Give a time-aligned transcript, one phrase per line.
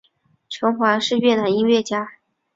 [0.49, 2.09] 陈桓是越南音乐家。